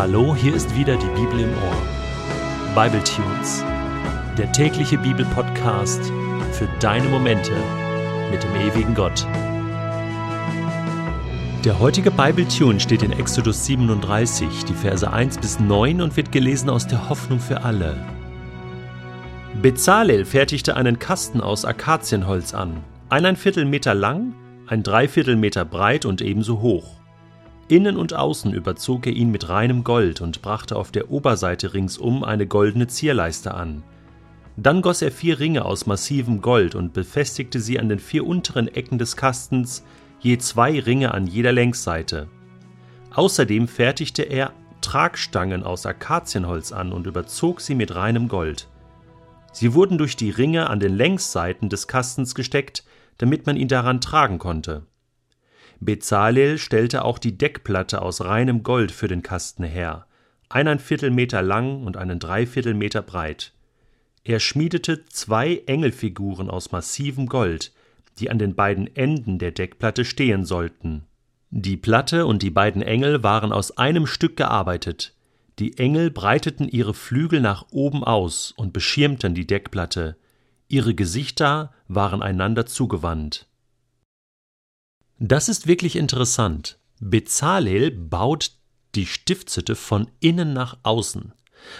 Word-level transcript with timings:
Hallo, 0.00 0.34
hier 0.34 0.54
ist 0.54 0.74
wieder 0.74 0.96
die 0.96 1.20
Bibel 1.20 1.40
im 1.40 1.50
Ohr. 1.50 2.74
Bible 2.74 3.04
Tunes, 3.04 3.62
der 4.38 4.50
tägliche 4.50 4.96
Bibelpodcast 4.96 6.10
für 6.52 6.66
deine 6.80 7.06
Momente 7.06 7.52
mit 8.30 8.42
dem 8.42 8.54
ewigen 8.54 8.94
Gott. 8.94 9.26
Der 11.66 11.78
heutige 11.78 12.10
Bible 12.10 12.48
Tune 12.48 12.80
steht 12.80 13.02
in 13.02 13.12
Exodus 13.12 13.66
37, 13.66 14.64
die 14.64 14.72
Verse 14.72 15.12
1 15.12 15.36
bis 15.36 15.60
9 15.60 16.00
und 16.00 16.16
wird 16.16 16.32
gelesen 16.32 16.70
aus 16.70 16.86
der 16.86 17.10
Hoffnung 17.10 17.38
für 17.38 17.62
alle. 17.62 17.94
Bezalel 19.60 20.24
fertigte 20.24 20.78
einen 20.78 20.98
Kasten 20.98 21.42
aus 21.42 21.66
Akazienholz 21.66 22.54
an, 22.54 22.82
eineinviertel 23.10 23.66
Meter 23.66 23.92
lang, 23.92 24.32
ein 24.66 24.82
Dreiviertel 24.82 25.36
Meter 25.36 25.66
breit 25.66 26.06
und 26.06 26.22
ebenso 26.22 26.62
hoch. 26.62 26.99
Innen 27.70 27.96
und 27.96 28.14
außen 28.14 28.52
überzog 28.52 29.06
er 29.06 29.12
ihn 29.12 29.30
mit 29.30 29.48
reinem 29.48 29.84
Gold 29.84 30.20
und 30.20 30.42
brachte 30.42 30.74
auf 30.74 30.90
der 30.90 31.08
Oberseite 31.08 31.72
ringsum 31.72 32.24
eine 32.24 32.44
goldene 32.48 32.88
Zierleiste 32.88 33.54
an. 33.54 33.84
Dann 34.56 34.82
goss 34.82 35.02
er 35.02 35.12
vier 35.12 35.38
Ringe 35.38 35.64
aus 35.64 35.86
massivem 35.86 36.40
Gold 36.40 36.74
und 36.74 36.92
befestigte 36.92 37.60
sie 37.60 37.78
an 37.78 37.88
den 37.88 38.00
vier 38.00 38.26
unteren 38.26 38.66
Ecken 38.66 38.98
des 38.98 39.16
Kastens, 39.16 39.84
je 40.18 40.36
zwei 40.38 40.80
Ringe 40.80 41.14
an 41.14 41.28
jeder 41.28 41.52
Längsseite. 41.52 42.26
Außerdem 43.14 43.68
fertigte 43.68 44.22
er 44.22 44.52
Tragstangen 44.80 45.62
aus 45.62 45.86
Akazienholz 45.86 46.72
an 46.72 46.92
und 46.92 47.06
überzog 47.06 47.60
sie 47.60 47.76
mit 47.76 47.94
reinem 47.94 48.26
Gold. 48.26 48.66
Sie 49.52 49.74
wurden 49.74 49.96
durch 49.96 50.16
die 50.16 50.30
Ringe 50.30 50.68
an 50.68 50.80
den 50.80 50.96
Längsseiten 50.96 51.68
des 51.68 51.86
Kastens 51.86 52.34
gesteckt, 52.34 52.82
damit 53.18 53.46
man 53.46 53.56
ihn 53.56 53.68
daran 53.68 54.00
tragen 54.00 54.40
konnte. 54.40 54.86
Bezalel 55.80 56.58
stellte 56.58 57.04
auch 57.04 57.18
die 57.18 57.38
Deckplatte 57.38 58.02
aus 58.02 58.20
reinem 58.22 58.62
Gold 58.62 58.92
für 58.92 59.08
den 59.08 59.22
Kasten 59.22 59.64
her, 59.64 60.06
eineinviertel 60.50 61.10
Meter 61.10 61.40
lang 61.40 61.84
und 61.84 61.96
einen 61.96 62.18
Dreiviertel 62.18 62.74
Meter 62.74 63.00
breit. 63.00 63.54
Er 64.22 64.40
schmiedete 64.40 65.06
zwei 65.06 65.62
Engelfiguren 65.64 66.50
aus 66.50 66.70
massivem 66.72 67.26
Gold, 67.26 67.72
die 68.18 68.30
an 68.30 68.38
den 68.38 68.54
beiden 68.54 68.94
Enden 68.94 69.38
der 69.38 69.52
Deckplatte 69.52 70.04
stehen 70.04 70.44
sollten. 70.44 71.06
Die 71.48 71.78
Platte 71.78 72.26
und 72.26 72.42
die 72.42 72.50
beiden 72.50 72.82
Engel 72.82 73.22
waren 73.22 73.50
aus 73.50 73.76
einem 73.78 74.06
Stück 74.06 74.36
gearbeitet. 74.36 75.14
Die 75.58 75.78
Engel 75.78 76.10
breiteten 76.10 76.68
ihre 76.68 76.94
Flügel 76.94 77.40
nach 77.40 77.66
oben 77.70 78.04
aus 78.04 78.52
und 78.52 78.72
beschirmten 78.74 79.34
die 79.34 79.46
Deckplatte. 79.46 80.16
Ihre 80.68 80.94
Gesichter 80.94 81.72
waren 81.88 82.22
einander 82.22 82.66
zugewandt. 82.66 83.49
Das 85.22 85.50
ist 85.50 85.66
wirklich 85.66 85.96
interessant. 85.96 86.78
Bezalel 86.98 87.90
baut 87.90 88.52
die 88.94 89.04
Stiftshütte 89.04 89.76
von 89.76 90.10
innen 90.18 90.54
nach 90.54 90.78
außen. 90.82 91.34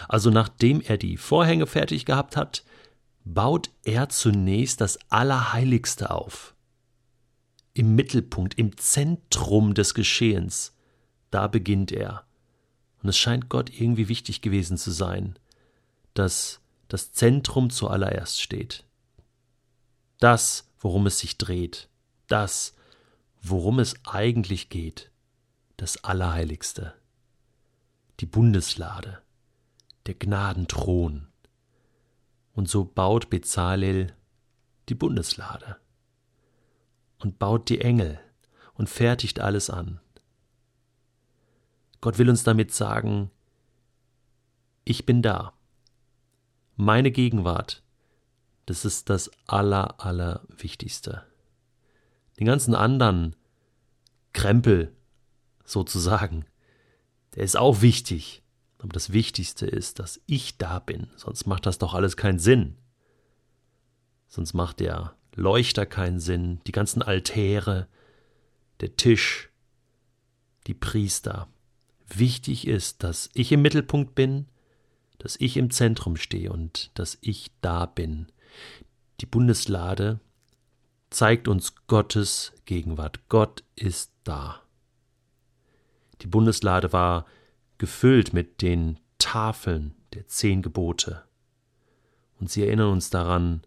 Also 0.08 0.28
nachdem 0.28 0.82
er 0.82 0.98
die 0.98 1.16
Vorhänge 1.16 1.66
fertig 1.66 2.05
gehabt 2.05 2.36
hat, 2.36 2.64
baut 3.24 3.70
er 3.82 4.10
zunächst 4.10 4.82
das 4.82 4.98
Allerheiligste 5.10 6.10
auf. 6.10 6.55
Im 7.72 7.94
Mittelpunkt, 7.94 8.58
im 8.58 8.77
Zentrum 8.77 9.72
des 9.72 9.94
Geschehens, 9.94 10.77
da 11.30 11.47
beginnt 11.47 11.92
er. 11.92 12.27
Und 13.02 13.08
es 13.08 13.16
scheint 13.16 13.48
Gott 13.48 13.70
irgendwie 13.70 14.08
wichtig 14.08 14.42
gewesen 14.42 14.77
zu 14.77 14.91
sein, 14.91 15.38
dass 16.12 16.60
das 16.88 17.12
Zentrum 17.12 17.70
zuallererst 17.70 18.42
steht. 18.42 18.84
Das, 20.19 20.70
worum 20.78 21.06
es 21.06 21.20
sich 21.20 21.38
dreht, 21.38 21.88
das, 22.27 22.75
worum 23.42 23.78
es 23.78 23.94
eigentlich 24.05 24.69
geht, 24.69 25.10
das 25.77 26.05
Allerheiligste, 26.05 26.94
die 28.20 28.26
Bundeslade, 28.26 29.22
der 30.06 30.14
Gnadenthron. 30.14 31.28
Und 32.53 32.69
so 32.69 32.84
baut 32.84 33.31
Bezalel 33.31 34.14
die 34.88 34.94
Bundeslade 34.94 35.76
und 37.19 37.38
baut 37.38 37.69
die 37.69 37.81
Engel 37.81 38.19
und 38.75 38.91
fertigt 38.91 39.41
alles 39.41 39.70
an. 39.70 40.00
Gott 42.00 42.19
will 42.19 42.28
uns 42.28 42.43
damit 42.43 42.72
sagen, 42.72 43.31
ich 44.84 45.06
bin 45.06 45.22
da. 45.22 45.53
Meine 46.76 47.10
Gegenwart, 47.10 47.82
das 48.66 48.84
ist 48.84 49.10
das 49.10 49.31
Aller, 49.47 50.00
Allerwichtigste. 50.00 51.25
Den 52.38 52.47
ganzen 52.47 52.75
anderen 52.75 53.37
Krempel 54.32 54.94
sozusagen, 55.64 56.44
der 57.34 57.44
ist 57.44 57.56
auch 57.56 57.82
wichtig. 57.82 58.42
Aber 58.78 58.92
das 58.92 59.12
Wichtigste 59.12 59.66
ist, 59.66 59.98
dass 59.98 60.20
ich 60.26 60.56
da 60.56 60.78
bin. 60.78 61.08
Sonst 61.16 61.46
macht 61.46 61.66
das 61.66 61.78
doch 61.78 61.92
alles 61.92 62.16
keinen 62.16 62.38
Sinn. 62.38 62.76
Sonst 64.26 64.54
macht 64.54 64.80
der 64.80 65.14
Leuchter 65.34 65.86
keinen 65.86 66.19
Sinn, 66.19 66.60
die 66.66 66.72
ganzen 66.72 67.02
Altäre, 67.02 67.88
der 68.80 68.96
Tisch, 68.96 69.50
die 70.66 70.74
Priester. 70.74 71.48
Wichtig 72.08 72.66
ist, 72.66 73.02
dass 73.02 73.28
ich 73.34 73.52
im 73.52 73.62
Mittelpunkt 73.62 74.14
bin, 74.14 74.46
dass 75.19 75.36
ich 75.36 75.56
im 75.56 75.70
Zentrum 75.70 76.16
stehe 76.16 76.50
und 76.50 76.90
dass 76.94 77.19
ich 77.20 77.50
da 77.60 77.86
bin. 77.86 78.26
Die 79.20 79.26
Bundeslade 79.26 80.20
zeigt 81.10 81.48
uns 81.48 81.74
Gottes 81.86 82.52
Gegenwart. 82.64 83.28
Gott 83.28 83.62
ist 83.76 84.09
da. 84.30 84.62
Die 86.22 86.28
Bundeslade 86.28 86.92
war 86.92 87.26
gefüllt 87.78 88.32
mit 88.32 88.62
den 88.62 89.00
Tafeln 89.18 89.94
der 90.14 90.26
zehn 90.28 90.62
Gebote. 90.62 91.24
Und 92.38 92.50
sie 92.50 92.64
erinnern 92.64 92.92
uns 92.92 93.10
daran, 93.10 93.62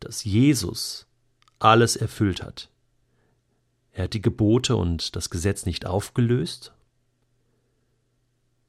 dass 0.00 0.24
Jesus 0.24 1.06
alles 1.58 1.96
erfüllt 1.96 2.42
hat. 2.42 2.70
Er 3.92 4.04
hat 4.04 4.14
die 4.14 4.22
Gebote 4.22 4.76
und 4.76 5.14
das 5.16 5.30
Gesetz 5.30 5.66
nicht 5.66 5.86
aufgelöst, 5.86 6.72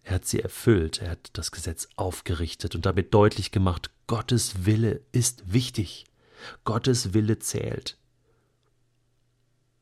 er 0.03 0.15
hat 0.15 0.25
sie 0.25 0.39
erfüllt, 0.39 1.01
er 1.01 1.11
hat 1.11 1.31
das 1.33 1.51
Gesetz 1.51 1.89
aufgerichtet 1.97 2.75
und 2.75 2.85
damit 2.85 3.13
deutlich 3.13 3.51
gemacht, 3.51 3.91
Gottes 4.07 4.65
Wille 4.65 5.01
ist 5.11 5.51
wichtig. 5.51 6.05
Gottes 6.63 7.13
Wille 7.13 7.39
zählt. 7.39 7.97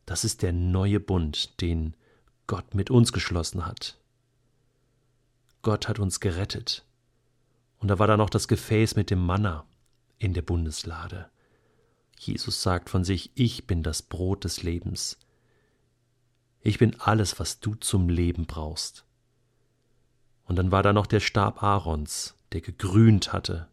Das 0.05 0.23
ist 0.23 0.41
der 0.41 0.53
neue 0.53 0.99
Bund, 0.99 1.59
den 1.61 1.95
Gott 2.47 2.75
mit 2.75 2.91
uns 2.91 3.11
geschlossen 3.11 3.65
hat. 3.65 3.97
Gott 5.61 5.87
hat 5.87 5.99
uns 5.99 6.19
gerettet. 6.19 6.85
Und 7.79 7.87
da 7.87 7.97
war 7.99 8.07
da 8.07 8.17
noch 8.17 8.29
das 8.29 8.47
Gefäß 8.47 8.95
mit 8.95 9.09
dem 9.09 9.19
Manna 9.19 9.65
in 10.19 10.33
der 10.33 10.43
Bundeslade. 10.43 11.29
Jesus 12.17 12.61
sagt 12.61 12.89
von 12.89 13.03
sich, 13.03 13.31
ich 13.35 13.67
bin 13.67 13.83
das 13.83 14.01
Brot 14.01 14.43
des 14.43 14.63
Lebens. 14.63 15.17
Ich 16.61 16.79
bin 16.79 16.99
alles, 16.99 17.39
was 17.39 17.59
du 17.59 17.75
zum 17.75 18.09
Leben 18.09 18.45
brauchst. 18.45 19.05
Und 20.45 20.55
dann 20.57 20.71
war 20.71 20.83
da 20.83 20.93
noch 20.93 21.07
der 21.07 21.19
Stab 21.19 21.61
Aarons, 21.61 22.35
der 22.51 22.61
gegrünt 22.61 23.33
hatte, 23.33 23.67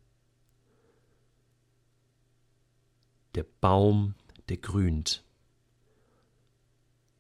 der 3.35 3.45
Baum, 3.61 4.15
der 4.49 4.59
grünt. 4.59 5.25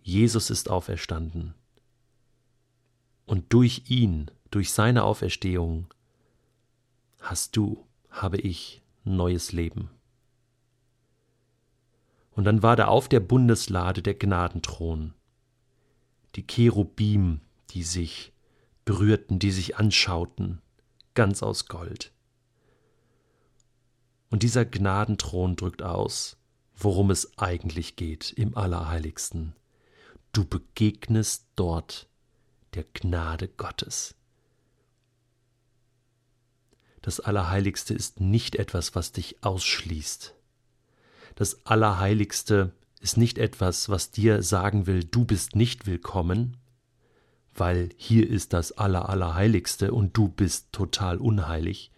Jesus 0.03 0.51
ist 0.51 0.69
auferstanden. 0.69 1.55
Und 3.25 3.53
durch 3.53 3.85
ihn, 3.89 4.31
durch 4.51 4.73
seine 4.73 5.05
Auferstehung, 5.05 5.87
hast 7.21 7.57
du, 7.57 7.87
habe 8.11 8.39
ich 8.39 8.83
neues 9.05 9.53
Leben. 9.53 9.91
Und 12.33 12.45
dann 12.45 12.63
war 12.63 12.77
da 12.77 12.89
auf 12.89 13.09
der 13.09 13.21
Bundeslade 13.21 14.03
der 14.03 14.15
Gnadenthron, 14.15 15.15
die 16.35 16.47
Cherubim, 16.47 17.41
die 17.71 17.83
sich 17.83 18.33
berührten, 18.85 19.39
die 19.39 19.51
sich 19.51 19.77
anschauten, 19.77 20.61
ganz 21.15 21.43
aus 21.43 21.69
Gold. 21.69 22.13
Und 24.31 24.43
dieser 24.43 24.65
Gnadenthron 24.65 25.57
drückt 25.57 25.83
aus, 25.83 26.39
worum 26.75 27.11
es 27.11 27.39
eigentlich 27.39 27.97
geht 27.97 28.33
im 28.33 28.57
Allerheiligsten. 28.57 29.55
Du 30.33 30.47
begegnest 30.47 31.45
dort 31.57 32.09
der 32.73 32.85
Gnade 32.95 33.49
Gottes. 33.49 34.15
Das 37.03 37.21
Allerheiligste 37.21 37.93
ist 37.93 38.19
nicht 38.21 38.57
etwas, 38.57 38.95
was 38.95 39.13
dich 39.13 39.45
ausschließt. 39.45 40.35
Das 41.35 41.67
Allerheiligste 41.67 42.73
ist 43.01 43.19
nicht 43.19 43.37
etwas, 43.37 43.91
was 43.91 44.11
dir 44.11 44.43
sagen 44.43 44.87
will, 44.87 45.05
du 45.05 45.27
bist 45.27 45.55
nicht 45.55 45.87
willkommen, 45.87 46.57
weil 47.53 47.91
hier 47.97 48.27
ist 48.27 48.55
das 48.55 48.73
Aller 48.73 49.11
Allerheiligste 49.11 49.93
und 49.93 50.17
du 50.17 50.29
bist 50.29 50.73
total 50.73 51.19
unheilig, 51.19 51.91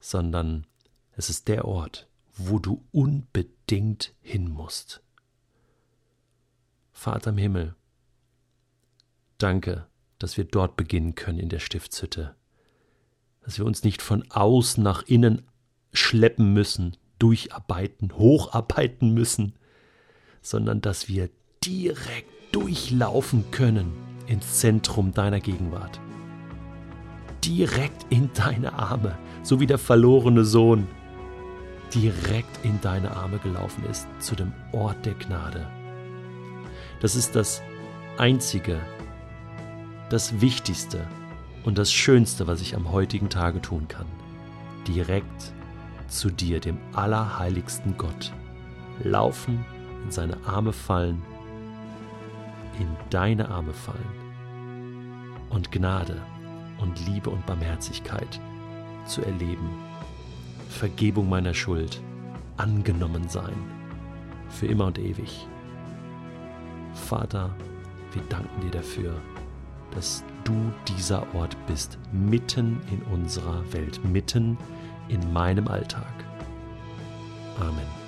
sondern 0.00 0.66
es 1.12 1.30
ist 1.30 1.46
der 1.46 1.64
Ort, 1.64 2.08
wo 2.34 2.58
du 2.58 2.84
unbedingt 2.90 4.14
hin 4.20 4.50
musst. 4.50 5.03
Vater 6.94 7.30
im 7.30 7.36
Himmel, 7.36 7.74
danke, 9.36 9.86
dass 10.18 10.38
wir 10.38 10.44
dort 10.44 10.76
beginnen 10.76 11.14
können 11.14 11.38
in 11.38 11.50
der 11.50 11.58
Stiftshütte. 11.58 12.34
Dass 13.42 13.58
wir 13.58 13.66
uns 13.66 13.82
nicht 13.82 14.00
von 14.00 14.24
außen 14.30 14.82
nach 14.82 15.02
innen 15.02 15.42
schleppen 15.92 16.54
müssen, 16.54 16.96
durcharbeiten, 17.18 18.14
hocharbeiten 18.16 19.12
müssen, 19.12 19.54
sondern 20.40 20.80
dass 20.80 21.08
wir 21.08 21.28
direkt 21.62 22.30
durchlaufen 22.52 23.50
können 23.50 23.92
ins 24.26 24.60
Zentrum 24.60 25.12
deiner 25.12 25.40
Gegenwart. 25.40 26.00
Direkt 27.44 28.06
in 28.08 28.32
deine 28.32 28.72
Arme, 28.72 29.18
so 29.42 29.60
wie 29.60 29.66
der 29.66 29.78
verlorene 29.78 30.44
Sohn 30.44 30.86
direkt 31.92 32.64
in 32.64 32.80
deine 32.80 33.10
Arme 33.10 33.38
gelaufen 33.40 33.84
ist, 33.84 34.06
zu 34.20 34.34
dem 34.34 34.52
Ort 34.72 35.04
der 35.04 35.14
Gnade. 35.14 35.68
Das 37.00 37.16
ist 37.16 37.36
das 37.36 37.62
Einzige, 38.18 38.80
das 40.10 40.40
Wichtigste 40.40 41.06
und 41.64 41.78
das 41.78 41.92
Schönste, 41.92 42.46
was 42.46 42.60
ich 42.60 42.76
am 42.76 42.92
heutigen 42.92 43.28
Tage 43.28 43.60
tun 43.60 43.88
kann. 43.88 44.06
Direkt 44.86 45.52
zu 46.08 46.30
dir, 46.30 46.60
dem 46.60 46.78
allerheiligsten 46.92 47.96
Gott, 47.96 48.32
laufen, 49.02 49.64
in 50.04 50.10
seine 50.10 50.36
Arme 50.46 50.72
fallen, 50.72 51.22
in 52.78 52.88
deine 53.10 53.48
Arme 53.48 53.72
fallen 53.72 54.24
und 55.50 55.72
Gnade 55.72 56.20
und 56.78 57.06
Liebe 57.06 57.30
und 57.30 57.44
Barmherzigkeit 57.46 58.40
zu 59.06 59.22
erleben, 59.22 59.70
Vergebung 60.68 61.28
meiner 61.28 61.54
Schuld, 61.54 62.02
angenommen 62.56 63.28
sein, 63.28 63.54
für 64.48 64.66
immer 64.66 64.86
und 64.86 64.98
ewig. 64.98 65.46
Vater, 66.94 67.54
wir 68.12 68.22
danken 68.28 68.60
dir 68.60 68.70
dafür, 68.70 69.14
dass 69.92 70.24
du 70.44 70.54
dieser 70.88 71.22
Ort 71.34 71.56
bist, 71.66 71.98
mitten 72.12 72.80
in 72.90 73.02
unserer 73.12 73.62
Welt, 73.72 74.00
mitten 74.04 74.56
in 75.08 75.32
meinem 75.32 75.68
Alltag. 75.68 76.12
Amen. 77.60 78.03